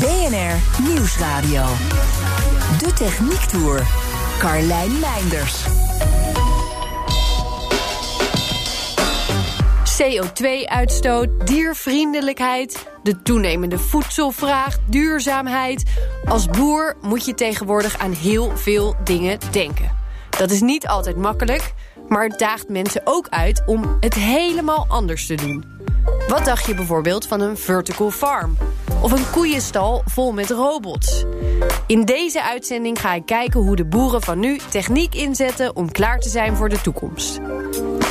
[0.00, 1.64] BNR Nieuwsradio.
[2.78, 3.86] De Techniek Tour.
[4.38, 5.64] Carlijn Meinders.
[10.02, 15.82] CO2-uitstoot, diervriendelijkheid, de toenemende voedselvraag, duurzaamheid.
[16.24, 19.96] Als boer moet je tegenwoordig aan heel veel dingen denken.
[20.30, 21.72] Dat is niet altijd makkelijk,
[22.08, 25.64] maar het daagt mensen ook uit om het helemaal anders te doen.
[26.28, 28.56] Wat dacht je bijvoorbeeld van een vertical farm?
[29.02, 31.24] Of een koeienstal vol met robots?
[31.86, 36.20] In deze uitzending ga ik kijken hoe de boeren van nu techniek inzetten om klaar
[36.20, 37.38] te zijn voor de toekomst.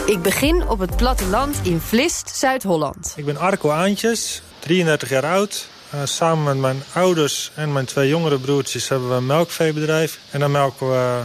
[0.06, 3.14] Ik begin op het platteland in Vlist, Zuid-Holland.
[3.16, 5.70] Ik ben Arco Aantjes, 33 jaar oud.
[5.94, 10.20] Uh, samen met mijn ouders en mijn twee jongere broertjes hebben we een melkveebedrijf.
[10.32, 11.24] En dan melken we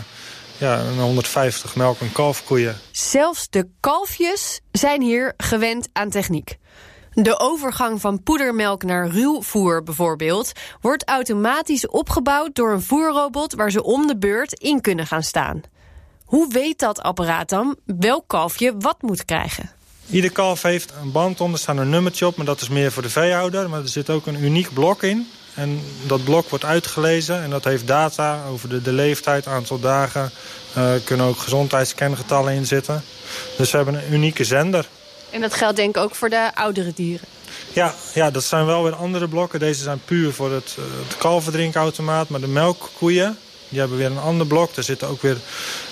[0.57, 2.77] ja, 150 melk- en kalfkoeien.
[2.91, 6.59] Zelfs de kalfjes zijn hier gewend aan techniek.
[7.15, 10.53] De overgang van poedermelk naar ruwvoer bijvoorbeeld...
[10.81, 13.55] wordt automatisch opgebouwd door een voerrobot...
[13.55, 15.61] waar ze om de beurt in kunnen gaan staan.
[16.25, 19.71] Hoe weet dat apparaat dan welk kalfje wat moet krijgen?
[20.11, 22.37] Ieder kalf heeft een band onder, staat een nummertje op...
[22.37, 23.69] maar dat is meer voor de veehouder.
[23.69, 25.27] Maar er zit ook een uniek blok in.
[25.55, 30.31] En dat blok wordt uitgelezen en dat heeft data over de, leeftijd, aantal dagen.
[30.75, 33.03] Er uh, kunnen ook gezondheidskengetallen in zitten.
[33.57, 34.89] Dus we hebben een unieke zender.
[35.33, 37.27] En dat geldt denk ik ook voor de oudere dieren?
[37.73, 39.61] Ja, ja dat zijn wel weer andere blokken.
[39.61, 42.29] Deze zijn puur voor het, het kalverdrinkautomaat.
[42.29, 43.39] Maar de melkkoeien,
[43.69, 44.77] die hebben weer een ander blok.
[44.77, 45.37] Er zitten ook weer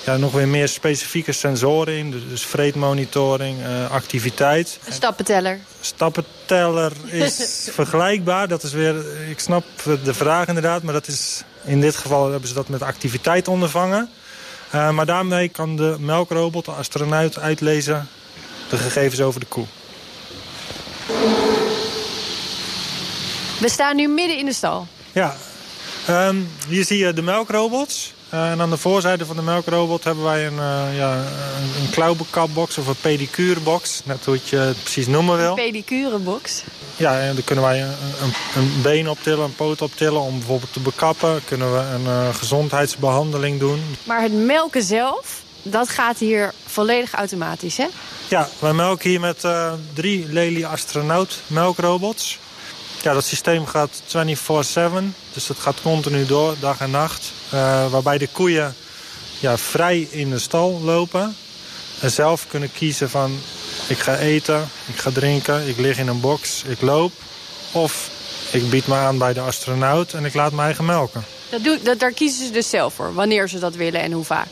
[0.04, 2.24] ja, nog weer meer specifieke sensoren in.
[2.28, 4.78] Dus vreedmonitoring, uh, activiteit.
[4.84, 5.58] Een stappenteller.
[5.80, 7.34] Stappenteller is
[7.72, 8.48] vergelijkbaar.
[8.48, 9.64] Dat is weer, ik snap
[10.04, 10.82] de vraag inderdaad.
[10.82, 14.10] Maar dat is, in dit geval hebben ze dat met activiteit ondervangen.
[14.74, 18.08] Uh, maar daarmee kan de melkrobot, de astronaut, uitlezen
[18.70, 19.64] de gegevens over de koe.
[23.58, 24.86] We staan nu midden in de stal.
[25.12, 25.36] Ja,
[26.08, 28.12] um, hier zie je de melkrobots.
[28.34, 31.90] Uh, en aan de voorzijde van de melkrobot hebben wij een, uh, ja, een, een
[31.90, 34.00] klauwbekapbox of een pedicurebox.
[34.04, 35.48] Net hoe je het precies noemen wil.
[35.48, 36.62] Een pedicurebox?
[36.96, 40.72] Ja, en dan kunnen wij een, een, een, been optillen, een poot optillen om bijvoorbeeld
[40.72, 41.44] te bekappen.
[41.44, 43.96] Kunnen we een uh, gezondheidsbehandeling doen.
[44.04, 47.86] Maar het melken zelf, dat gaat hier volledig automatisch, hè?
[48.28, 52.38] Ja, wij melken hier met uh, drie Lely Astronaut melkrobots.
[53.02, 54.10] Ja, dat systeem gaat 24-7,
[55.32, 57.32] dus dat gaat continu door, dag en nacht.
[57.54, 58.74] Uh, waarbij de koeien
[59.38, 61.36] ja, vrij in de stal lopen.
[62.00, 63.38] En zelf kunnen kiezen van
[63.88, 67.12] ik ga eten, ik ga drinken, ik lig in een box, ik loop.
[67.72, 68.10] Of
[68.50, 71.24] ik bied me aan bij de astronaut en ik laat mijn eigen melken.
[71.50, 74.24] Dat doe, dat, daar kiezen ze dus zelf voor, wanneer ze dat willen en hoe
[74.24, 74.46] vaak?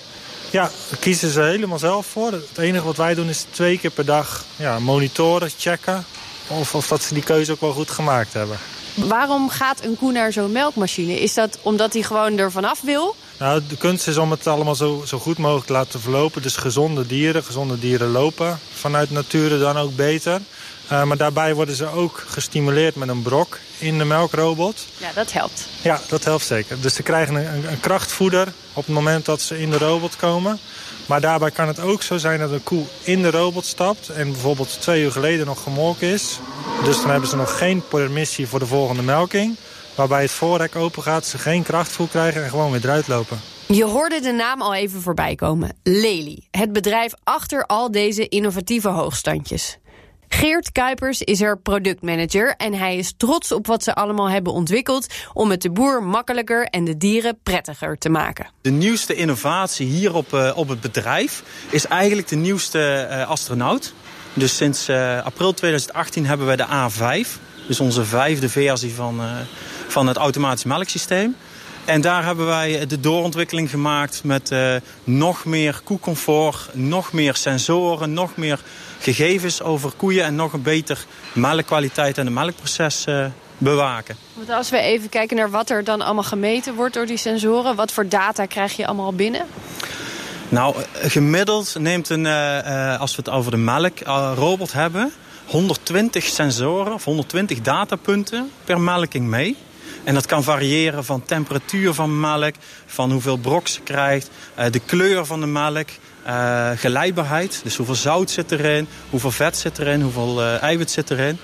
[0.51, 2.33] Ja, daar kiezen ze helemaal zelf voor.
[2.33, 6.05] Het enige wat wij doen is twee keer per dag ja, monitoren, checken.
[6.47, 8.59] Of, of dat ze die keuze ook wel goed gemaakt hebben.
[8.95, 11.21] Waarom gaat een koe naar zo'n melkmachine?
[11.21, 13.17] Is dat omdat hij gewoon er vanaf wil?
[13.39, 16.43] Nou, de kunst is om het allemaal zo, zo goed mogelijk te laten verlopen.
[16.43, 20.41] Dus gezonde dieren, gezonde dieren lopen vanuit nature dan ook beter.
[20.93, 24.87] Uh, maar daarbij worden ze ook gestimuleerd met een brok in de melkrobot.
[24.97, 25.69] Ja, dat helpt.
[25.83, 26.81] Ja, dat helpt zeker.
[26.81, 30.59] Dus ze krijgen een, een krachtvoeder op het moment dat ze in de robot komen.
[31.07, 34.09] Maar daarbij kan het ook zo zijn dat een koe in de robot stapt...
[34.09, 36.39] en bijvoorbeeld twee uur geleden nog gemolken is.
[36.85, 39.57] Dus dan hebben ze nog geen permissie voor de volgende melking.
[39.95, 43.41] Waarbij het voorrek open gaat, ze geen krachtvoer krijgen en gewoon weer eruit lopen.
[43.67, 45.77] Je hoorde de naam al even voorbij komen.
[45.83, 49.79] Lely, het bedrijf achter al deze innovatieve hoogstandjes.
[50.29, 55.07] Geert Kuipers is er productmanager en hij is trots op wat ze allemaal hebben ontwikkeld
[55.33, 58.47] om het de boer makkelijker en de dieren prettiger te maken.
[58.61, 63.95] De nieuwste innovatie hier op, uh, op het bedrijf is eigenlijk de nieuwste uh, astronaut.
[64.33, 67.29] Dus sinds uh, april 2018 hebben we de A5,
[67.67, 69.21] dus onze vijfde versie van,
[69.89, 71.37] van het automatisch melksysteem.
[71.89, 74.75] En daar hebben wij de doorontwikkeling gemaakt met uh,
[75.05, 78.61] nog meer koecomfort, nog meer sensoren, nog meer
[78.99, 83.27] gegevens over koeien en nog een beter melkkwaliteit en het melkproces uh,
[83.59, 84.17] bewaken.
[84.35, 87.77] Want als we even kijken naar wat er dan allemaal gemeten wordt door die sensoren,
[87.77, 89.47] wat voor data krijg je allemaal binnen?
[90.49, 95.13] Nou, gemiddeld neemt een, uh, als we het over de melkrobot hebben,
[95.47, 99.57] 120 sensoren of 120 datapunten per melking mee.
[100.05, 102.55] En dat kan variëren van temperatuur van melk,
[102.87, 104.31] van hoeveel brok ze krijgt,
[104.71, 105.89] de kleur van de melk,
[106.29, 107.61] uh, geleidbaarheid.
[107.63, 111.39] Dus hoeveel zout zit erin, hoeveel vet zit erin, hoeveel uh, eiwit zit erin.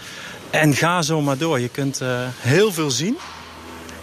[0.50, 1.60] En ga zo maar door.
[1.60, 2.08] Je kunt uh,
[2.38, 3.16] heel veel zien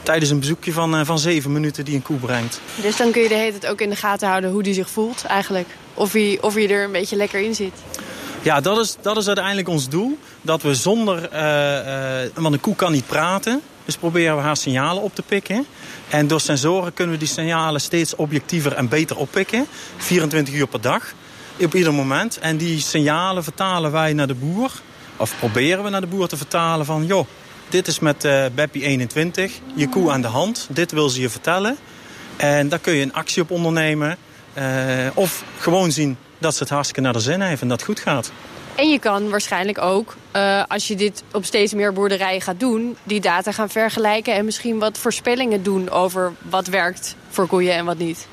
[0.04, 2.62] tijdens een bezoekje van, van zeven minuten die een koe brengt.
[2.82, 4.90] Dus dan kun je de hele tijd ook in de gaten houden hoe die zich
[4.90, 5.68] voelt eigenlijk.
[5.94, 7.74] Of hij, of hij er een beetje lekker in zit.
[8.42, 10.18] Ja, dat is, dat is uiteindelijk ons doel.
[10.42, 11.30] Dat we zonder...
[12.34, 13.62] want een koe kan niet praten.
[13.92, 15.66] Dus proberen we haar signalen op te pikken.
[16.10, 19.68] En door sensoren kunnen we die signalen steeds objectiever en beter oppikken.
[19.98, 21.14] 24 uur per dag,
[21.60, 22.40] op ieder moment.
[22.40, 24.72] En die signalen vertalen wij naar de boer.
[25.18, 27.06] Of proberen we naar de boer te vertalen van...
[27.06, 27.28] joh,
[27.70, 30.68] dit is met uh, Beppie 21, je koe aan de hand.
[30.70, 31.78] Dit wil ze je vertellen.
[32.38, 34.18] En daar kun je een actie op ondernemen.
[34.58, 34.64] Uh,
[35.14, 38.32] of gewoon zien dat ze het hartstikke naar de zin heeft en dat goed gaat.
[38.76, 42.98] En je kan waarschijnlijk ook, uh, als je dit op steeds meer boerderijen gaat doen...
[43.04, 45.90] die data gaan vergelijken en misschien wat voorspellingen doen...
[45.90, 48.28] over wat werkt voor koeien en wat niet.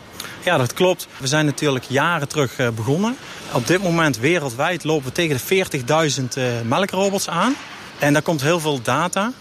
[0.44, 1.06] Ja, dat klopt.
[1.17, 3.17] We zijn natuurlijk jaren terug uh, begonnen.
[3.52, 7.55] Op dit moment wereldwijd lopen we tegen de 40.000 uh, melkrobots aan.
[7.99, 9.32] En daar komt heel veel data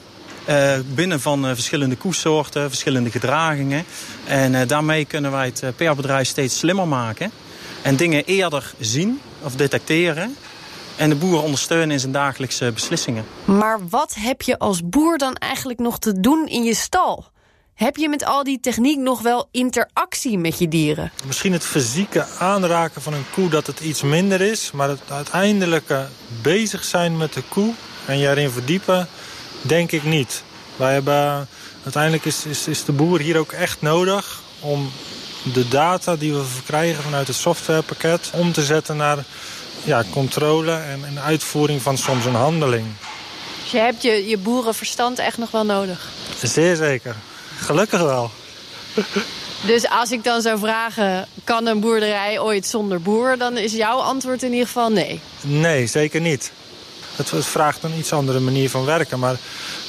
[0.96, 3.86] binnen van verschillende koesoorten, verschillende gedragingen.
[4.26, 7.32] En daarmee kunnen wij het per bedrijf steeds slimmer maken.
[7.82, 10.36] En dingen eerder zien of detecteren
[10.98, 13.26] en de boer ondersteunen in zijn dagelijkse beslissingen.
[13.46, 17.26] Maar wat heb je als boer dan eigenlijk nog te doen in je stal?
[17.74, 21.12] Heb je met al die techniek nog wel interactie met je dieren?
[21.26, 24.72] Misschien het fysieke aanraken van een koe dat het iets minder is.
[24.72, 26.08] Maar het uiteindelijke
[26.42, 27.74] bezig zijn met de koe
[28.06, 29.08] en je erin verdiepen,
[29.62, 30.44] denk ik niet.
[30.76, 31.48] Wij hebben,
[31.84, 34.92] uiteindelijk is, is, is de boer hier ook echt nodig om
[35.44, 39.18] de data die we verkrijgen vanuit het softwarepakket om te zetten naar
[39.84, 42.86] ja, controle en, en uitvoering van soms een handeling.
[43.62, 46.08] Dus je hebt je, je boerenverstand echt nog wel nodig?
[46.44, 47.16] Zeer zeker.
[47.58, 48.32] Gelukkig wel.
[49.66, 53.38] Dus als ik dan zou vragen, kan een boerderij ooit zonder boer?
[53.38, 55.20] Dan is jouw antwoord in ieder geval nee.
[55.42, 56.52] Nee, zeker niet.
[57.16, 59.20] Het, vraagt een iets andere manier van werken.
[59.20, 59.36] Maar,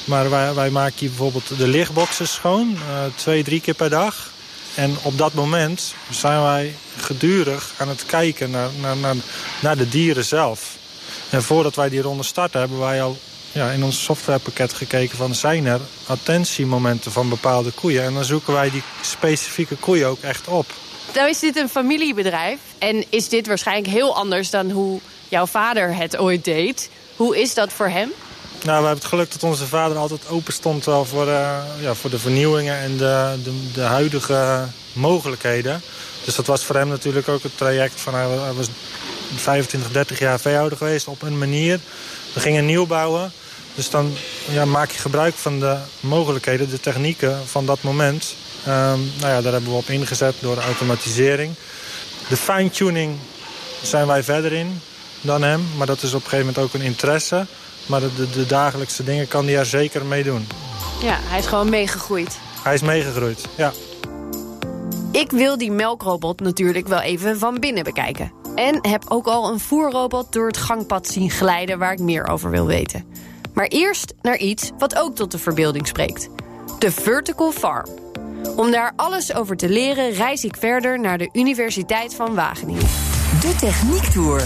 [0.03, 2.71] maar wij, wij maken hier bijvoorbeeld de lichtboxen schoon.
[2.71, 2.79] Uh,
[3.15, 4.31] twee, drie keer per dag.
[4.79, 9.15] En op dat moment zijn wij gedurig aan het kijken naar, naar, naar,
[9.61, 10.77] naar de dieren zelf.
[11.29, 13.17] En voordat wij die ronde starten hebben wij al
[13.51, 18.03] ja, in ons softwarepakket gekeken van zijn er attentiemomenten van bepaalde koeien.
[18.03, 20.65] En dan zoeken wij die specifieke koeien ook echt op.
[21.13, 25.95] Nou is dit een familiebedrijf en is dit waarschijnlijk heel anders dan hoe jouw vader
[25.95, 26.89] het ooit deed.
[27.15, 28.11] Hoe is dat voor hem?
[28.63, 31.93] Nou, we hebben het geluk dat onze vader altijd open stond wel voor, uh, ja,
[31.93, 35.81] voor de vernieuwingen en de, de, de, huidige mogelijkheden.
[36.25, 38.69] Dus dat was voor hem natuurlijk ook het traject van hij was
[39.35, 41.79] 25, 30 jaar veehouder geweest op een manier.
[42.33, 43.31] We gingen nieuw bouwen.
[43.75, 44.13] Dus dan
[44.49, 48.35] ja, maak je gebruik van de mogelijkheden, de technieken van dat moment.
[48.67, 48.71] Um,
[49.19, 51.53] nou ja, daar hebben we op ingezet door de automatisering.
[52.29, 53.17] De fine-tuning
[53.81, 54.81] zijn wij verder in
[55.21, 55.67] dan hem.
[55.77, 57.45] Maar dat is op een gegeven moment ook een interesse.
[57.89, 60.47] Maar de, de, de dagelijkse dingen kan hij er zeker mee doen.
[61.01, 62.37] Ja, hij is gewoon meegegroeid.
[62.63, 63.71] Hij is meegegroeid, ja.
[65.11, 68.31] Ik wil die melkrobot natuurlijk wel even van binnen bekijken.
[68.55, 72.49] En heb ook al een voerrobot door het gangpad zien glijden waar ik meer over
[72.49, 73.05] wil weten.
[73.53, 76.29] Maar eerst naar iets wat ook tot de verbeelding spreekt.
[76.79, 77.87] De Vertical Farm.
[78.55, 82.87] Om daar alles over te leren reis ik verder naar de Universiteit van Wageningen.
[83.41, 84.43] De Techniek Tour.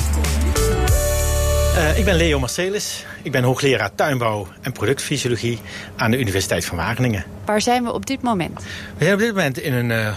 [1.76, 3.06] Uh, ik ben Leo Marcelis.
[3.24, 5.60] Ik ben hoogleraar tuinbouw en productfysiologie
[5.96, 7.24] aan de Universiteit van Wageningen.
[7.46, 8.64] Waar zijn we op dit moment?
[8.98, 10.14] We zijn op dit moment in een uh,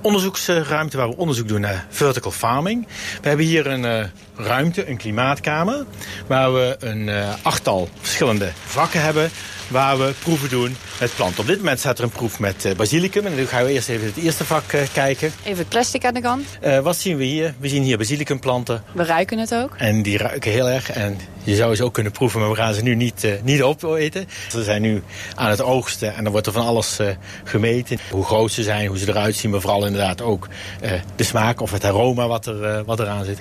[0.00, 2.86] onderzoeksruimte waar we onderzoek doen naar vertical farming.
[3.22, 4.04] We hebben hier een uh,
[4.46, 5.84] ruimte, een klimaatkamer,
[6.26, 7.10] waar we een
[7.42, 9.30] achttal verschillende vakken hebben
[9.68, 11.40] waar we proeven doen met planten.
[11.40, 13.26] Op dit moment staat er een proef met uh, basilicum.
[13.26, 15.32] En dan gaan we eerst even het eerste vak uh, kijken.
[15.44, 16.46] Even het plastic aan de kant.
[16.64, 17.54] Uh, wat zien we hier?
[17.58, 18.82] We zien hier basilicumplanten.
[18.92, 19.74] We ruiken het ook.
[19.76, 20.90] En die ruiken heel erg.
[20.90, 24.28] En je zou ze ook kunnen proeven, maar we gaan ze nu niet, niet opeten.
[24.50, 25.02] Ze zijn nu
[25.34, 26.98] aan het oogsten en dan wordt er van alles
[27.44, 27.98] gemeten.
[28.10, 30.48] Hoe groot ze zijn, hoe ze eruit zien, maar vooral inderdaad ook
[31.16, 33.40] de smaak of het aroma wat, er, wat eraan zit.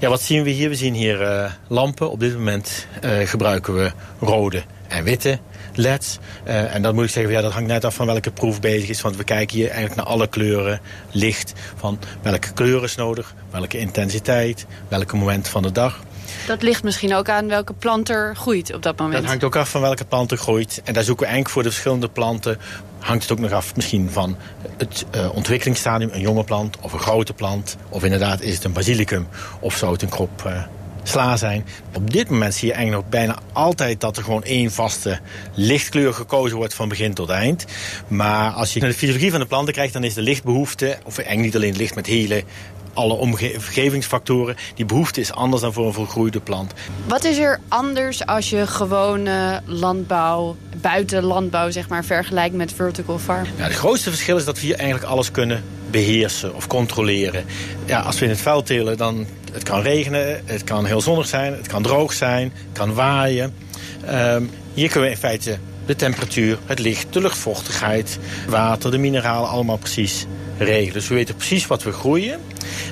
[0.00, 0.68] Ja, wat zien we hier?
[0.68, 2.10] We zien hier lampen.
[2.10, 2.86] Op dit moment
[3.24, 5.38] gebruiken we rode en witte
[5.74, 6.18] leds.
[6.46, 8.88] Uh, en dan moet ik zeggen, ja, dat hangt net af van welke proef bezig
[8.88, 9.00] is.
[9.00, 11.52] Want we kijken hier eigenlijk naar alle kleuren, licht.
[11.76, 16.00] Van welke kleur is nodig, welke intensiteit, welke moment van de dag.
[16.46, 19.20] Dat ligt misschien ook aan welke plant er groeit op dat moment.
[19.20, 20.80] Dat hangt ook af van welke plant er groeit.
[20.84, 22.58] En daar zoeken we eigenlijk voor de verschillende planten...
[22.98, 24.36] hangt het ook nog af misschien van
[24.76, 26.10] het uh, ontwikkelingsstadium.
[26.12, 27.76] Een jonge plant of een grote plant.
[27.88, 29.28] Of inderdaad is het een basilicum
[29.60, 30.62] of zou het een krop uh,
[31.02, 31.66] sla zijn.
[31.94, 35.20] Op dit moment zie je eigenlijk nog bijna altijd dat er gewoon één vaste
[35.54, 37.64] lichtkleur gekozen wordt van begin tot eind.
[38.08, 41.16] Maar als je naar de fysiologie van de planten kijkt, dan is de lichtbehoefte, of
[41.16, 42.44] eigenlijk niet alleen licht met hele
[42.94, 44.56] alle omgevingsfactoren.
[44.74, 46.72] Die behoefte is anders dan voor een volgroeide plant.
[47.06, 53.46] Wat is er anders als je gewone landbouw, buitenlandbouw zeg maar, vergelijkt met vertical farm?
[53.56, 57.44] Ja, het grootste verschil is dat we hier eigenlijk alles kunnen beheersen of controleren.
[57.84, 61.26] Ja, als we in het veld telen, dan het kan regenen, het kan heel zonnig
[61.26, 63.54] zijn, het kan droog zijn, het kan waaien.
[64.10, 68.18] Um, hier kunnen we in feite de temperatuur, het licht, de luchtvochtigheid,
[68.48, 70.26] water, de mineralen allemaal precies
[70.58, 70.92] regelen.
[70.92, 72.40] Dus we weten precies wat we groeien.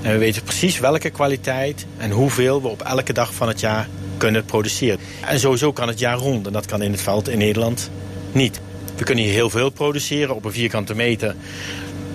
[0.02, 3.88] En we weten precies welke kwaliteit en hoeveel we op elke dag van het jaar
[4.16, 4.98] kunnen produceren.
[5.26, 6.46] En sowieso kan het jaar rond.
[6.46, 7.90] En dat kan in het veld in Nederland
[8.32, 8.60] niet.
[8.96, 11.34] We kunnen hier heel veel produceren op een vierkante meter.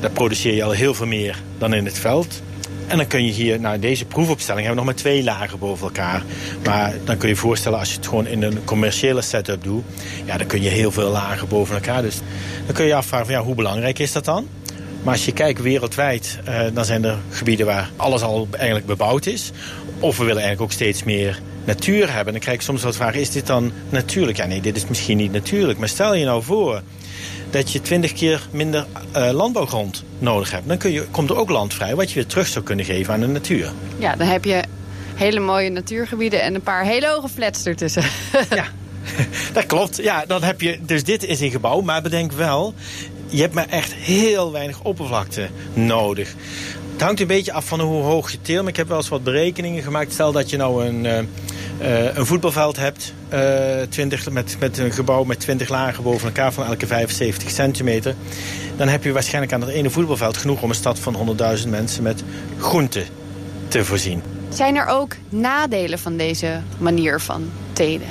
[0.06, 2.42] Daar produceer je al heel veel meer dan in het veld.
[2.88, 5.86] En dan kun je hier, nou deze proefopstelling hebben we nog maar twee lagen boven
[5.86, 6.24] elkaar.
[6.64, 9.84] Maar dan kun je voorstellen als je het gewoon in een commerciële setup doet.
[10.26, 12.02] Ja, dan kun je heel veel lagen boven elkaar.
[12.02, 12.20] Dus
[12.66, 14.48] dan kun je afvragen van ja, hoe belangrijk is dat dan?
[15.04, 19.26] Maar als je kijkt wereldwijd, uh, dan zijn er gebieden waar alles al eigenlijk bebouwd
[19.26, 19.52] is.
[20.00, 22.34] Of we willen eigenlijk ook steeds meer natuur hebben.
[22.34, 24.38] Dan krijg ik soms wat vragen, is dit dan natuurlijk?
[24.38, 25.80] Ja, nee, dit is misschien niet natuurlijk.
[25.80, 26.82] Maar stel je nou voor
[27.56, 28.86] dat je twintig keer minder
[29.16, 30.68] uh, landbouwgrond nodig hebt.
[30.68, 33.14] Dan kun je, komt er ook land vrij wat je weer terug zou kunnen geven
[33.14, 33.72] aan de natuur.
[33.98, 34.64] Ja, dan heb je
[35.16, 38.04] hele mooie natuurgebieden en een paar hele hoge flats ertussen.
[38.50, 38.66] ja,
[39.54, 39.98] dat klopt.
[39.98, 41.82] Ja, dan heb je, dus dit is een gebouw.
[41.82, 42.74] Maar bedenk wel,
[43.28, 46.34] je hebt maar echt heel weinig oppervlakte nodig.
[46.92, 48.62] Het hangt een beetje af van hoe hoog je teelt.
[48.62, 50.14] Maar ik heb wel eens wat berekeningen gemaakt.
[50.14, 51.20] Stel dat je nou een, uh,
[51.80, 53.14] een voetbalveld hebt.
[53.34, 57.50] Uh, eh, 20, met, met een gebouw met 20 lagen boven elkaar van elke 75
[57.50, 58.16] centimeter.
[58.78, 62.04] Dan heb je waarschijnlijk aan dat ene voetbalveld genoeg om een stad van 100.000 mensen
[62.04, 62.24] met
[62.60, 63.06] groenten
[63.68, 64.22] te voorzien.
[64.50, 68.08] Zijn er ook nadelen van deze manier van telen?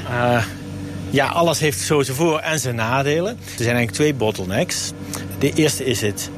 [1.11, 3.33] Ja, alles heeft zo zijn voor- en zijn nadelen.
[3.33, 4.92] Er zijn eigenlijk twee bottlenecks.
[5.38, 6.30] De eerste is het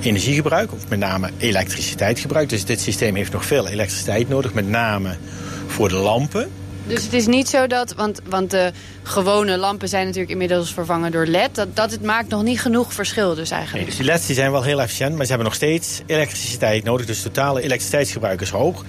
[0.00, 2.48] energiegebruik, of met name elektriciteitsgebruik.
[2.48, 5.16] Dus dit systeem heeft nog veel elektriciteit nodig, met name
[5.72, 6.50] voor de lampen.
[6.86, 11.10] Dus het is niet zo dat, want, want de gewone lampen zijn natuurlijk inmiddels vervangen
[11.12, 11.54] door LED...
[11.54, 13.86] dat, dat het maakt nog niet genoeg verschil dus eigenlijk.
[13.86, 16.84] Nee, dus die LED's die zijn wel heel efficiënt, maar ze hebben nog steeds elektriciteit
[16.84, 17.06] nodig.
[17.06, 18.84] Dus het totale elektriciteitsgebruik is hoog.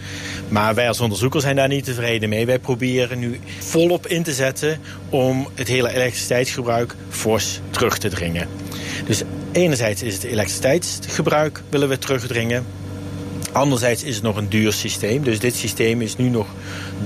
[0.50, 2.46] Maar wij als onderzoeker zijn daar niet tevreden mee.
[2.46, 8.48] Wij proberen nu volop in te zetten om het hele elektriciteitsgebruik fors terug te dringen.
[9.06, 9.22] Dus
[9.52, 12.66] enerzijds is het elektriciteitsgebruik willen we terugdringen...
[13.54, 15.24] Anderzijds is het nog een duur systeem.
[15.24, 16.48] Dus dit systeem is nu nog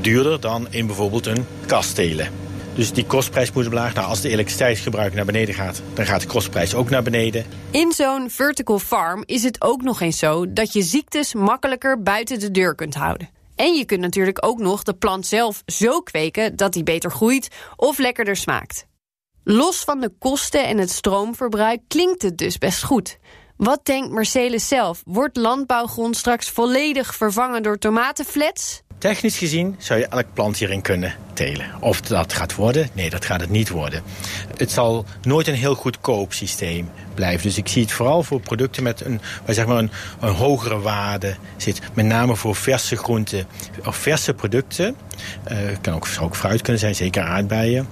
[0.02, 2.32] duurder dan in bijvoorbeeld een kastelen.
[2.76, 3.94] Dus die kostprijs moet omlaag.
[3.94, 7.46] Nou, als de elektriciteitsgebruik naar beneden gaat, dan gaat de kostprijs ook naar beneden.
[7.72, 12.40] In zo'n vertical farm is het ook nog eens zo dat je ziektes makkelijker buiten
[12.40, 13.30] de deur kunt houden.
[13.56, 17.48] En je kunt natuurlijk ook nog de plant zelf zo kweken dat die beter groeit
[17.76, 18.86] of lekkerder smaakt.
[19.44, 23.18] Los van de kosten en het stroomverbruik klinkt het dus best goed.
[23.58, 25.02] Wat denkt Mercedes zelf?
[25.06, 28.82] Wordt landbouwgrond straks volledig vervangen door tomatenflats?
[28.98, 31.66] Technisch gezien zou je elk plant hierin kunnen telen.
[31.80, 32.90] Of dat gaat worden?
[32.94, 34.04] Nee, dat gaat het niet worden.
[34.58, 37.44] Het zal nooit een heel goedkoop systeem blijven.
[37.44, 41.36] Dus ik zie het vooral voor producten met een, zeg maar een, een hogere waarde
[41.58, 41.82] zit.
[41.94, 43.48] Met name voor verse groenten
[43.86, 44.96] of verse producten.
[45.52, 47.88] Uh, kan ook, ook fruit kunnen zijn, zeker aardbeien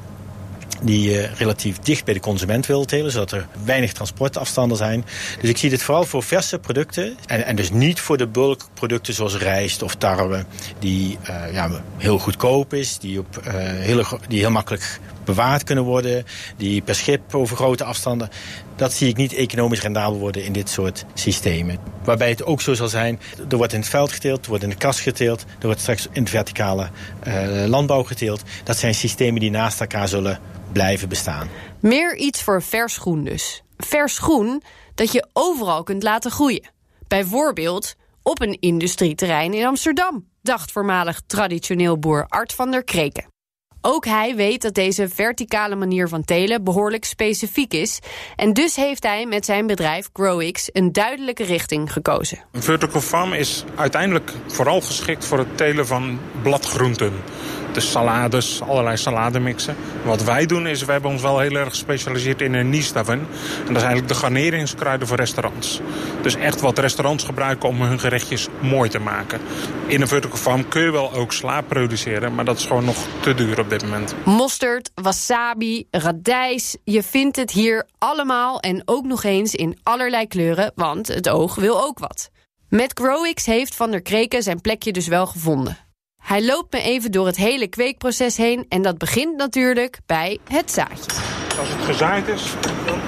[0.81, 5.05] die je relatief dicht bij de consument wil telen, zodat er weinig transportafstanden zijn.
[5.41, 9.13] Dus ik zie dit vooral voor verse producten en, en dus niet voor de bulkproducten
[9.13, 10.45] zoals rijst of tarwe,
[10.79, 15.83] die uh, ja, heel goedkoop is, die, op, uh, heel, die heel makkelijk bewaard kunnen
[15.83, 16.25] worden,
[16.57, 18.29] die per schip over grote afstanden.
[18.75, 21.77] Dat zie ik niet economisch rendabel worden in dit soort systemen.
[22.03, 24.69] Waarbij het ook zo zal zijn, er wordt in het veld geteeld, er wordt in
[24.69, 26.89] de kas geteeld, er wordt straks in de verticale
[27.67, 28.43] landbouw geteeld.
[28.63, 30.39] Dat zijn systemen die naast elkaar zullen
[30.71, 31.49] blijven bestaan.
[31.79, 33.63] Meer iets voor vers groen dus.
[33.77, 34.61] Vers groen
[34.95, 36.69] dat je overal kunt laten groeien.
[37.07, 43.33] Bijvoorbeeld op een industrieterrein in Amsterdam, dacht voormalig traditioneel boer Art van der Kreken.
[43.87, 47.99] Ook hij weet dat deze verticale manier van telen behoorlijk specifiek is.
[48.35, 52.39] En dus heeft hij met zijn bedrijf GrowX een duidelijke richting gekozen.
[52.51, 57.13] Een vertical farm is uiteindelijk vooral geschikt voor het telen van bladgroenten.
[57.75, 59.75] Dus salades, allerlei salademixen.
[60.03, 63.19] Wat wij doen is, we hebben ons wel heel erg gespecialiseerd in een daarvan.
[63.19, 63.27] En
[63.65, 65.81] dat is eigenlijk de garneringskruiden voor restaurants.
[66.21, 69.39] Dus echt wat restaurants gebruiken om hun gerechtjes mooi te maken.
[69.87, 72.97] In een vertical farm kun je wel ook sla produceren, maar dat is gewoon nog
[73.19, 74.15] te duur op dit moment.
[74.25, 80.71] Mosterd, wasabi, radijs, je vindt het hier allemaal en ook nog eens in allerlei kleuren,
[80.75, 82.29] want het oog wil ook wat.
[82.69, 85.84] Met GrowX heeft Van der Kreken zijn plekje dus wel gevonden.
[86.25, 90.71] Hij loopt me even door het hele kweekproces heen en dat begint natuurlijk bij het
[90.71, 91.11] zaadje.
[91.59, 92.43] Als het gezaaid is,
[92.87, 92.99] dan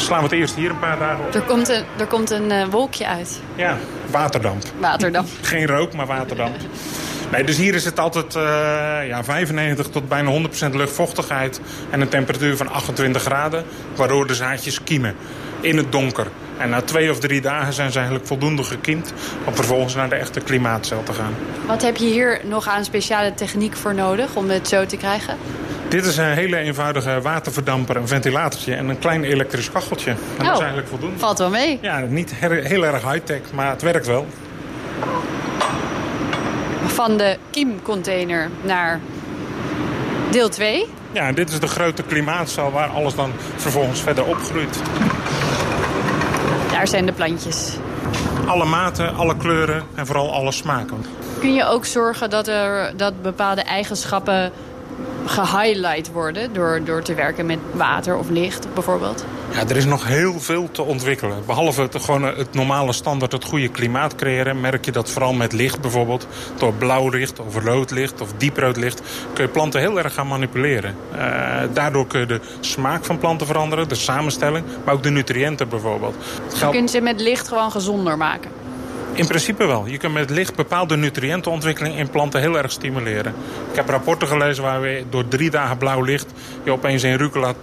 [0.00, 1.34] slaan we het eerst hier een paar dagen op.
[1.34, 3.40] Er komt een, er komt een eh, wolkje uit.
[3.54, 3.78] Ja,
[4.10, 4.62] waterdamp.
[4.78, 5.28] Waterdamp.
[5.42, 6.56] Geen rook, maar waterdamp.
[7.32, 8.42] Nee, dus hier is het altijd eh,
[9.08, 11.60] ja, 95 tot bijna 100% luchtvochtigheid
[11.90, 13.64] en een temperatuur van 28 graden,
[13.96, 15.16] waardoor de zaadjes kiemen
[15.60, 16.26] in het donker.
[16.58, 19.12] En na twee of drie dagen zijn ze eigenlijk voldoende gekiemd
[19.44, 21.34] om vervolgens naar de echte klimaatcel te gaan.
[21.66, 25.36] Wat heb je hier nog aan speciale techniek voor nodig om het zo te krijgen?
[25.88, 30.10] Dit is een hele eenvoudige waterverdamper, een ventilatortje en een klein elektrisch kacheltje.
[30.10, 31.18] En dat is Oh, eigenlijk voldoende.
[31.18, 31.78] Valt wel mee.
[31.82, 34.26] Ja, niet heel erg high-tech, maar het werkt wel.
[36.86, 39.00] Van de kiemcontainer naar
[40.30, 40.86] deel 2.
[41.12, 44.78] Ja, en dit is de grote klimaatcel waar alles dan vervolgens verder opgroeit.
[46.74, 47.76] Daar zijn de plantjes.
[48.46, 51.04] Alle maten, alle kleuren en vooral alle smaken.
[51.40, 54.52] Kun je ook zorgen dat, er, dat bepaalde eigenschappen
[55.24, 56.52] gehighlight worden...
[56.52, 59.24] Door, door te werken met water of licht bijvoorbeeld?
[59.52, 61.42] Ja, er is nog heel veel te ontwikkelen.
[61.46, 64.60] Behalve het, gewoon het normale standaard, het goede klimaat creëren...
[64.60, 66.26] merk je dat vooral met licht bijvoorbeeld...
[66.58, 69.02] door blauw licht of rood licht of dieprood licht...
[69.32, 70.96] kun je planten heel erg gaan manipuleren.
[71.12, 74.64] Eh, daardoor kun je de smaak van planten veranderen, de samenstelling...
[74.84, 76.14] maar ook de nutriënten bijvoorbeeld.
[76.48, 78.50] Het Je kunt ze met licht gewoon gezonder maken.
[79.14, 79.86] In principe wel.
[79.86, 83.34] Je kunt met licht bepaalde nutriëntenontwikkeling in planten heel erg stimuleren.
[83.70, 86.26] Ik heb rapporten gelezen waar we door drie dagen blauw licht...
[86.64, 87.56] je opeens in rucola 20%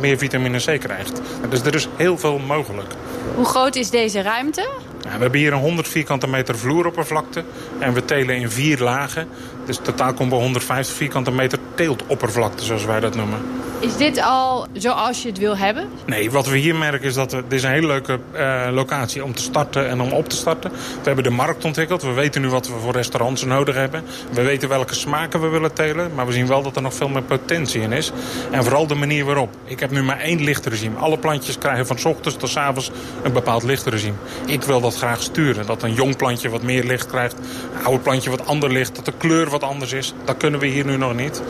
[0.00, 1.20] meer vitamine C krijgt.
[1.48, 2.92] Dus er is heel veel mogelijk.
[3.34, 4.68] Hoe groot is deze ruimte?
[5.02, 7.44] Ja, we hebben hier een 100 vierkante meter vloeroppervlakte.
[7.78, 9.28] En we telen in vier lagen.
[9.66, 13.38] Dus totaal komen we 150 vierkante meter teeltoppervlakte, zoals wij dat noemen.
[13.80, 15.88] Is dit al zoals je het wil hebben?
[16.06, 19.34] Nee, wat we hier merken is dat dit is een hele leuke eh, locatie om
[19.34, 20.70] te starten en om op te starten.
[20.70, 22.02] We hebben de markt ontwikkeld.
[22.02, 24.04] We weten nu wat we voor restaurants nodig hebben.
[24.32, 26.10] We weten welke smaken we willen telen.
[26.14, 28.12] Maar we zien wel dat er nog veel meer potentie in is.
[28.50, 29.54] En vooral de manier waarop.
[29.64, 30.98] Ik heb nu maar één lichtregime.
[30.98, 32.90] Alle plantjes krijgen van ochtends tot 's avonds
[33.22, 34.16] een bepaald lichtregime.
[34.46, 35.66] Ik wil dat graag sturen.
[35.66, 37.36] Dat een jong plantje wat meer licht krijgt.
[37.78, 38.96] Een oude plantje wat ander licht.
[38.96, 40.14] Dat de kleur wat anders is.
[40.24, 41.42] Dat kunnen we hier nu nog niet.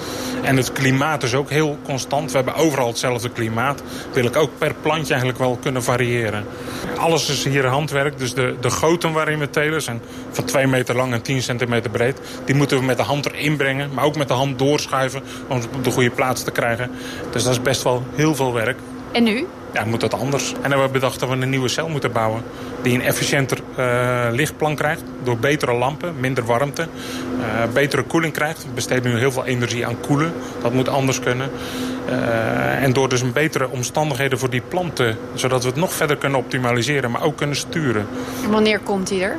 [0.43, 2.19] En het klimaat is ook heel constant.
[2.27, 3.83] We hebben overal hetzelfde klimaat.
[4.13, 6.45] Wil ik ook per plantje eigenlijk wel kunnen variëren.
[6.97, 8.19] Alles is hier handwerk.
[8.19, 11.91] Dus de, de goten waarin we telen zijn van 2 meter lang en 10 centimeter
[11.91, 12.21] breed.
[12.45, 13.91] Die moeten we met de hand erin brengen.
[13.95, 16.91] Maar ook met de hand doorschuiven om ze op de goede plaats te krijgen.
[17.31, 18.79] Dus dat is best wel heel veel werk.
[19.13, 19.47] En nu?
[19.73, 20.49] Ja, moet dat anders.
[20.49, 22.43] En dan hebben we bedacht dat we een nieuwe cel moeten bouwen.
[22.83, 25.03] Die een efficiënter eh, lichtplan krijgt.
[25.23, 26.83] Door betere lampen, minder warmte.
[26.83, 28.65] eh, betere koeling krijgt.
[28.65, 30.33] We besteden nu heel veel energie aan koelen.
[30.63, 31.51] Dat moet anders kunnen.
[32.09, 35.17] Eh, en door dus een betere omstandigheden voor die planten.
[35.35, 37.11] Zodat we het nog verder kunnen optimaliseren.
[37.11, 38.07] Maar ook kunnen sturen.
[38.45, 39.37] En wanneer komt hij er?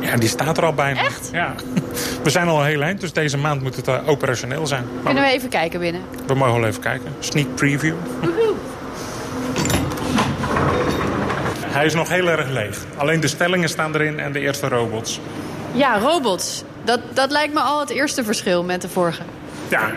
[0.00, 1.00] Ja, die staat er al bijna.
[1.04, 1.28] Echt?
[1.32, 1.54] Ja.
[2.24, 3.00] We zijn al heel eind.
[3.00, 4.84] Dus deze maand moet het eh, operationeel zijn.
[4.94, 6.00] Maar Kunnen we even kijken binnen?
[6.26, 7.14] we mogen wel even kijken.
[7.18, 7.94] Sneak preview.
[11.66, 12.78] Hij is nog heel erg leeg.
[12.96, 15.20] Alleen de stellingen staan erin en de eerste robots.
[15.72, 16.62] Ja, robots.
[16.84, 19.22] Dat, dat lijkt me al het eerste verschil met de vorige.
[19.68, 19.90] Ja,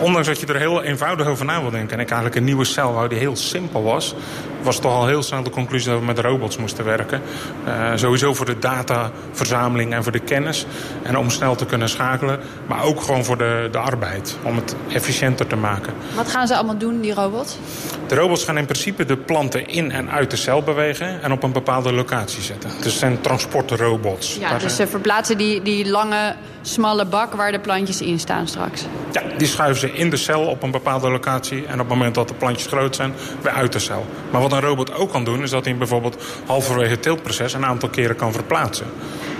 [0.00, 1.96] ondanks dat je er heel eenvoudig over na wil denken...
[1.96, 4.14] en ik eigenlijk een nieuwe cel wou die heel simpel was...
[4.62, 7.22] was toch al heel snel de conclusie dat we met robots moesten werken.
[7.64, 10.66] Eh, sowieso voor de dataverzameling en voor de kennis.
[11.02, 12.40] En om snel te kunnen schakelen.
[12.66, 14.36] Maar ook gewoon voor de, de arbeid.
[14.42, 15.92] Om het efficiënter te maken.
[16.14, 17.58] Wat gaan ze allemaal doen, die robots?
[18.06, 21.22] De robots gaan in principe de planten in en uit de cel bewegen...
[21.22, 22.70] en op een bepaalde locatie zetten.
[22.76, 24.34] Dus het zijn transportrobots.
[24.34, 28.18] Ja, Daar dus zijn- ze verplaatsen die, die lange, smalle bak waar de plantjes in
[28.20, 28.84] staan straks.
[29.12, 31.66] Ja, die schuiven ze in de cel op een bepaalde locatie.
[31.66, 34.06] En op het moment dat de plantjes groot zijn, weer uit de cel.
[34.30, 37.66] Maar wat een robot ook kan doen, is dat hij bijvoorbeeld halverwege het teeltproces een
[37.66, 38.86] aantal keren kan verplaatsen.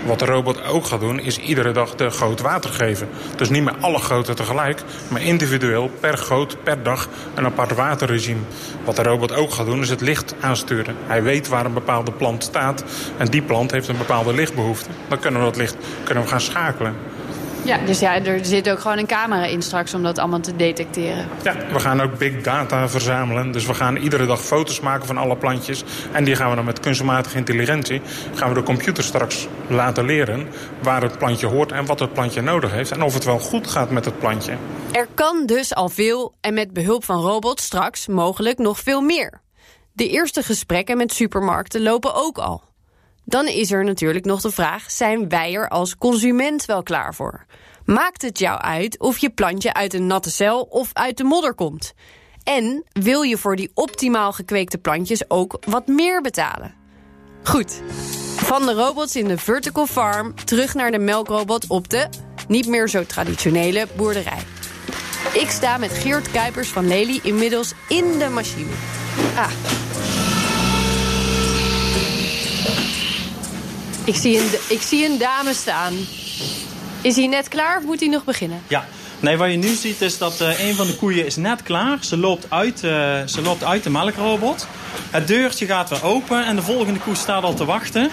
[0.05, 3.09] Wat de robot ook gaat doen, is iedere dag de goot water geven.
[3.35, 8.41] Dus niet meer alle goten tegelijk, maar individueel per goot per dag een apart waterregime.
[8.85, 10.95] Wat de robot ook gaat doen, is het licht aansturen.
[11.07, 12.83] Hij weet waar een bepaalde plant staat
[13.17, 14.89] en die plant heeft een bepaalde lichtbehoefte.
[15.07, 16.95] Dan kunnen we dat licht kunnen we gaan schakelen.
[17.63, 20.55] Ja, dus ja, er zit ook gewoon een camera in straks om dat allemaal te
[20.55, 21.27] detecteren.
[21.43, 23.51] Ja, we gaan ook big data verzamelen.
[23.51, 25.83] Dus we gaan iedere dag foto's maken van alle plantjes.
[26.11, 28.01] En die gaan we dan met kunstmatige intelligentie...
[28.33, 30.47] gaan we de computer straks laten leren
[30.81, 31.71] waar het plantje hoort...
[31.71, 32.91] en wat het plantje nodig heeft.
[32.91, 34.53] En of het wel goed gaat met het plantje.
[34.91, 39.41] Er kan dus al veel en met behulp van robots straks mogelijk nog veel meer.
[39.93, 42.72] De eerste gesprekken met supermarkten lopen ook al.
[43.23, 47.45] Dan is er natuurlijk nog de vraag: zijn wij er als consument wel klaar voor?
[47.85, 51.53] Maakt het jou uit of je plantje uit een natte cel of uit de modder
[51.53, 51.93] komt?
[52.43, 56.73] En wil je voor die optimaal gekweekte plantjes ook wat meer betalen?
[57.43, 57.81] Goed,
[58.35, 62.07] Van de robots in de vertical farm terug naar de melkrobot op de
[62.47, 64.41] niet meer zo traditionele boerderij.
[65.33, 68.71] Ik sta met Geert Kuipers van Lely inmiddels in de machine.
[69.35, 69.82] Ah.
[74.05, 75.93] Ik zie, een, ik zie een dame staan.
[77.01, 78.61] Is hij net klaar of moet hij nog beginnen?
[78.67, 78.85] Ja,
[79.19, 81.97] nee, wat je nu ziet is dat uh, een van de koeien is net klaar.
[82.01, 82.91] Ze loopt, uit, uh,
[83.25, 84.67] ze loopt uit de melkrobot.
[85.09, 88.09] Het deurtje gaat weer open en de volgende koe staat al te wachten.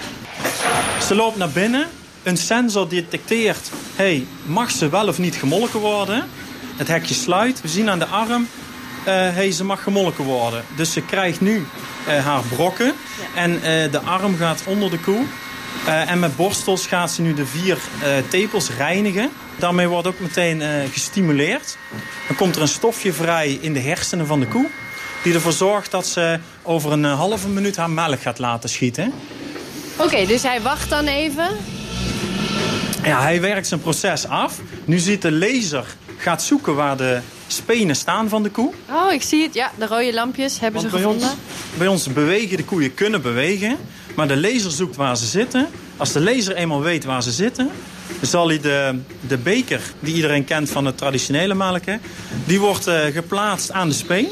[1.07, 1.87] Ze loopt naar binnen.
[2.23, 6.29] Een sensor detecteert, hey, mag ze wel of niet gemolken worden?
[6.77, 7.61] Het hekje sluit.
[7.61, 10.65] We zien aan de arm, uh, hey, ze mag gemolken worden.
[10.77, 11.67] Dus ze krijgt nu
[12.07, 12.95] haar brokken.
[13.35, 15.25] En de arm gaat onder de koe.
[15.87, 19.31] Uh, en met borstels gaat ze nu de vier uh, tepels reinigen.
[19.59, 21.77] Daarmee wordt ook meteen uh, gestimuleerd.
[22.27, 24.69] Dan komt er een stofje vrij in de hersenen van de koe.
[25.23, 29.13] Die ervoor zorgt dat ze over een halve minuut haar melk gaat laten schieten.
[29.97, 31.49] Oké, okay, dus hij wacht dan even?
[33.05, 34.59] Ja, hij werkt zijn proces af.
[34.85, 35.85] Nu ziet de laser,
[36.17, 38.73] gaat zoeken waar de spenen staan van de koe.
[38.91, 39.55] Oh, ik zie het.
[39.55, 41.29] Ja, de rode lampjes hebben Want ze bij gevonden.
[41.29, 43.77] Ons, bij ons bewegen de koeien kunnen bewegen.
[44.21, 45.69] Maar de laser zoekt waar ze zitten.
[45.97, 47.71] Als de laser eenmaal weet waar ze zitten...
[48.23, 52.01] zal hij de, de beker die iedereen kent van het traditionele melken...
[52.45, 54.29] die wordt uh, geplaatst aan de speen.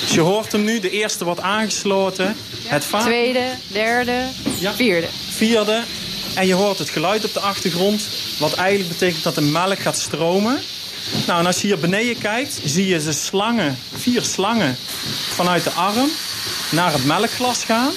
[0.00, 0.80] Dus je hoort hem nu.
[0.80, 2.24] De eerste wordt aangesloten.
[2.24, 3.02] Ja, het vaak...
[3.02, 4.22] Tweede, derde,
[4.58, 4.72] ja.
[4.72, 5.06] vierde.
[5.30, 5.82] Vierde.
[6.34, 8.08] En je hoort het geluid op de achtergrond.
[8.38, 10.58] Wat eigenlijk betekent dat de melk gaat stromen.
[11.26, 14.76] Nou, en als je hier beneden kijkt, zie je de slangen, vier slangen
[15.34, 16.10] vanuit de arm
[16.70, 17.92] naar het melkglas gaan.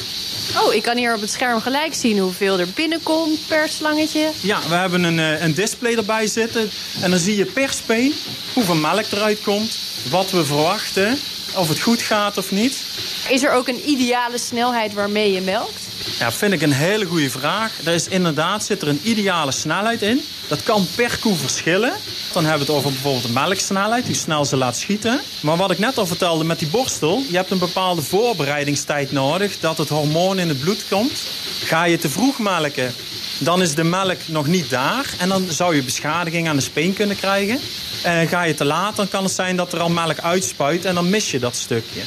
[0.56, 4.30] Oh, ik kan hier op het scherm gelijk zien hoeveel er binnenkomt per slangetje.
[4.42, 6.70] Ja, we hebben een, een display erbij zitten.
[7.02, 8.14] En dan zie je per speen
[8.54, 9.78] hoeveel melk eruit komt,
[10.10, 11.18] wat we verwachten,
[11.56, 12.84] of het goed gaat of niet.
[13.30, 15.87] Is er ook een ideale snelheid waarmee je melkt?
[16.20, 17.72] Ja, vind ik een hele goede vraag.
[17.84, 20.22] Er is inderdaad, zit er een ideale snelheid in.
[20.48, 21.94] Dat kan per koe verschillen.
[22.34, 25.22] Dan hebben we het over bijvoorbeeld de melksnelheid, hoe snel ze laat schieten.
[25.40, 29.60] Maar wat ik net al vertelde met die borstel, je hebt een bepaalde voorbereidingstijd nodig
[29.60, 31.24] dat het hormoon in het bloed komt.
[31.64, 32.94] Ga je te vroeg melken,
[33.38, 36.94] dan is de melk nog niet daar en dan zou je beschadiging aan de speen
[36.94, 37.60] kunnen krijgen.
[38.04, 40.96] En ga je te laat, dan kan het zijn dat er al melk uitspuit en
[40.96, 42.02] dan mis je dat stukje.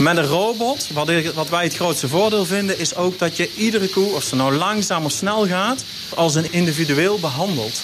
[0.00, 0.90] Met een robot,
[1.34, 4.54] wat, wij het grootste voordeel vinden, is ook dat je iedere koe, of ze nou
[4.54, 5.84] langzaam of snel gaat,
[6.14, 7.82] als een individueel behandelt.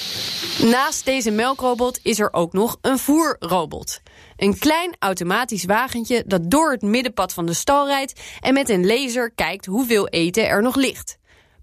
[0.63, 4.01] Naast deze melkrobot is er ook nog een voerrobot.
[4.37, 8.87] Een klein automatisch wagentje dat door het middenpad van de stal rijdt en met een
[8.87, 11.19] laser kijkt hoeveel eten er nog ligt.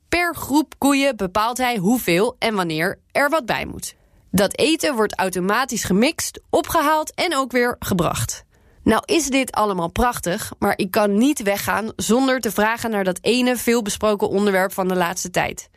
[0.10, 3.96] Per groep koeien bepaalt hij hoeveel en wanneer er wat bij moet.
[4.32, 8.44] Dat eten wordt automatisch gemixt, opgehaald en ook weer gebracht.
[8.84, 13.20] Nou is dit allemaal prachtig, maar ik kan niet weggaan zonder te vragen naar dat
[13.22, 15.70] ene veelbesproken onderwerp van de laatste tijd.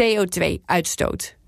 [0.00, 1.38] CO2-uitstoot.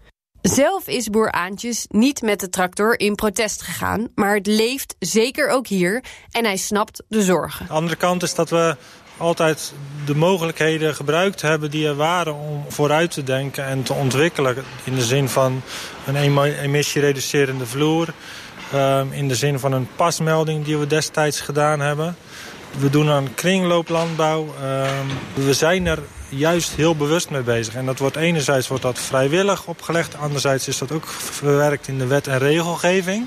[0.42, 5.48] Zelf is boer Aantjes niet met de tractor in protest gegaan, maar het leeft zeker
[5.48, 7.66] ook hier en hij snapt de zorgen.
[7.66, 8.76] De andere kant is dat we
[9.16, 9.72] altijd
[10.06, 14.64] de mogelijkheden gebruikt hebben die er waren om vooruit te denken en te ontwikkelen.
[14.84, 15.62] In de zin van
[16.06, 18.14] een emissiereducerende vloer,
[19.10, 22.16] in de zin van een pasmelding die we destijds gedaan hebben.
[22.78, 24.54] We doen aan kringlooplandbouw.
[25.34, 27.74] We zijn er juist heel bewust mee bezig.
[27.74, 30.16] En dat wordt enerzijds wordt dat vrijwillig opgelegd.
[30.16, 33.26] Anderzijds is dat ook verwerkt in de wet en regelgeving.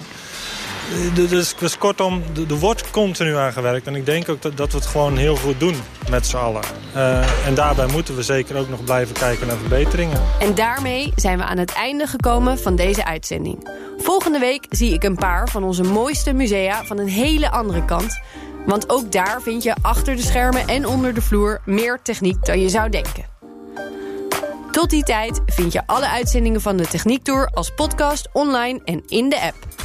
[1.14, 3.88] Dus, dus kortom, er wordt continu aan gewerkt.
[3.88, 5.76] En ik denk ook dat, dat we het gewoon heel goed doen
[6.10, 6.62] met z'n allen.
[6.96, 10.22] Uh, en daarbij moeten we zeker ook nog blijven kijken naar verbeteringen.
[10.40, 13.70] En daarmee zijn we aan het einde gekomen van deze uitzending.
[13.98, 18.20] Volgende week zie ik een paar van onze mooiste musea van een hele andere kant.
[18.66, 22.60] Want ook daar vind je achter de schermen en onder de vloer meer techniek dan
[22.60, 23.26] je zou denken.
[24.72, 29.04] Tot die tijd vind je alle uitzendingen van de Techniek Tour als podcast online en
[29.08, 29.85] in de app.